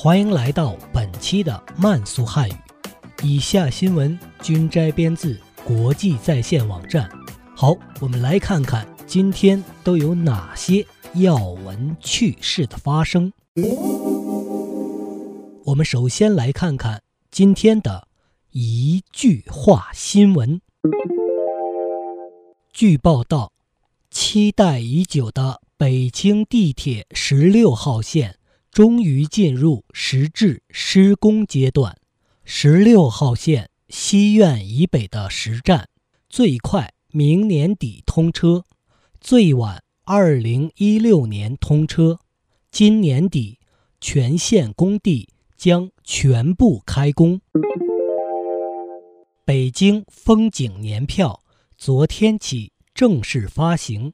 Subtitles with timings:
[0.00, 2.54] 欢迎来到本期的慢速汉语。
[3.24, 7.10] 以下新闻均摘编自国际在线网站。
[7.56, 13.32] 好，我们来看看今天都有哪些要闻趣事的发生。
[15.64, 17.02] 我们首先来看看
[17.32, 18.06] 今天的
[18.52, 20.60] 一句话新闻。
[22.72, 23.52] 据报道，
[24.12, 25.60] 期待已久的。
[25.76, 28.34] 北京地铁十六号线
[28.78, 31.98] 终于进入实质施工阶段。
[32.44, 35.88] 十六号线西苑以北的十站，
[36.30, 38.62] 最快明年底通车，
[39.20, 42.20] 最晚二零一六年通车。
[42.70, 43.58] 今年底，
[44.00, 47.40] 全线工地将全部开工。
[49.44, 51.42] 北京风景年票
[51.76, 54.12] 昨天起正式发行。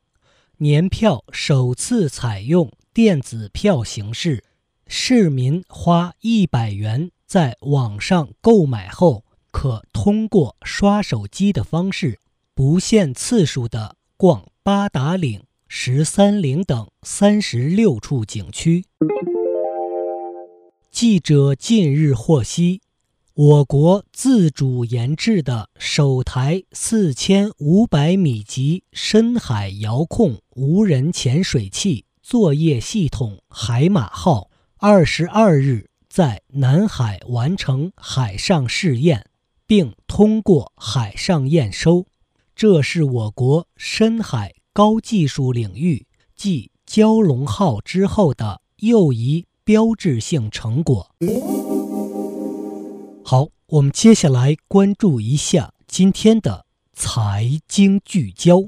[0.56, 4.42] 年票首次采用电子票形式，
[4.86, 12.18] 市民花一百元在网上购买后，可通过刷手机的方式，
[12.54, 18.84] 不限次数的逛八达岭、十三陵等三十六处景区。
[20.90, 22.80] 记者近日获悉。
[23.36, 39.26] 我国自主研制的首台四千五百米级深海遥控无人潜水器作业系统“海马号”二十二日在南海完成海上试验，
[39.66, 42.06] 并通过海上验收。
[42.54, 46.06] 这是我国深海高技术领域
[46.36, 51.14] 继“蛟龙号”之后的又一标志性成果。
[53.24, 58.64] 好，我们接下来关注一下今天的财经聚焦。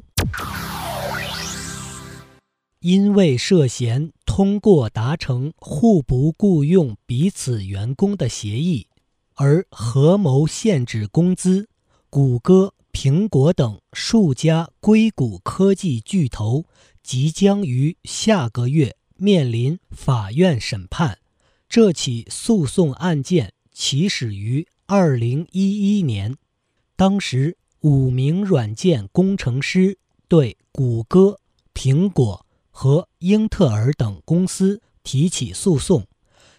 [2.80, 8.86] 因为涉嫌通过达成互不雇佣彼此员工的协议
[9.34, 11.70] 而合谋限制工资，
[12.10, 16.66] 谷歌、苹果等数家硅谷科技巨头
[17.02, 21.18] 即将于下个月面临法院审判。
[21.66, 23.54] 这起诉讼案件。
[23.72, 26.36] 起始于二零一一年，
[26.94, 29.96] 当时五名软件工程师
[30.28, 31.40] 对谷歌、
[31.72, 32.45] 苹果
[32.78, 36.06] 和英特尔等公司提起诉讼，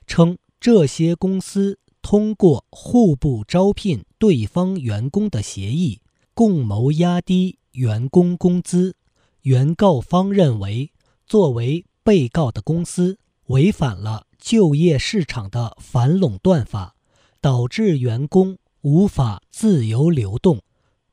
[0.07, 6.01] 称这些公司通过互不招聘对方员工的协议，
[6.33, 8.95] 共谋压低员工工资。
[9.43, 10.91] 原告方认为，
[11.27, 13.19] 作为被告的公司
[13.49, 16.95] 违反了就业市场的反垄断法。
[17.39, 20.59] 导致员工无法自由流动。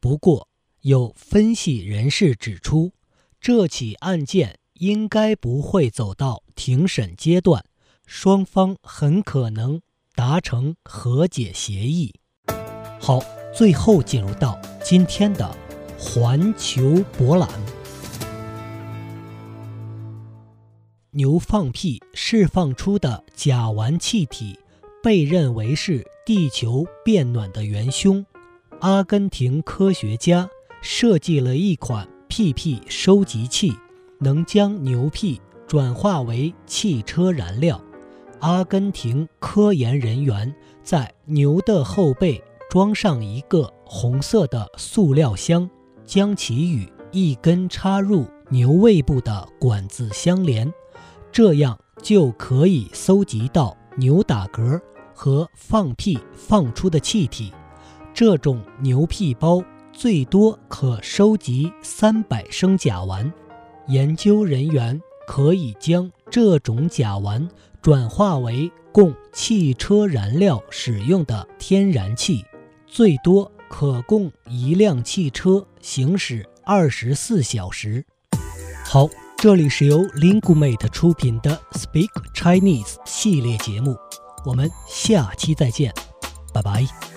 [0.01, 0.49] 不过，
[0.81, 2.93] 有分析人士指出，
[3.39, 7.65] 这起案件应该不会走到庭审阶段，
[8.05, 9.81] 双方很可能
[10.15, 12.13] 达成和解协议。
[13.01, 13.19] 好，
[13.55, 15.57] 最后进入到今天的
[15.99, 17.49] 环球博览。
[21.13, 24.59] 牛放屁释放出的甲烷气体。
[25.03, 28.25] 被认为是地球变暖的元凶。
[28.81, 30.49] 阿根廷科学家
[30.81, 33.75] 设计了一款屁屁收集器，
[34.25, 37.81] 能将牛屁转化为汽车燃料。
[38.41, 40.53] 阿根廷科研人员
[40.83, 45.71] 在牛的后背装上一个红色的塑料箱，
[46.05, 50.73] 将其与一根插入牛胃部的管子相连，
[51.31, 54.81] 这样就可以搜集到牛打嗝。
[55.17, 57.53] 和放屁放出的气体，
[58.13, 59.63] 这种牛屁包
[59.93, 63.31] 最多可收集三百升甲烷。
[63.89, 67.49] 研究人员可以将这种甲烷
[67.83, 72.45] 转化为供汽车燃料使用的天然气，
[72.87, 78.05] 最多可供一辆汽车行驶二十四小时。
[78.85, 83.97] 好，这里是由 Lingumate 出品的 Speak Chinese 系列节目。
[84.45, 85.93] 我们下期再见，
[86.53, 87.14] 拜拜。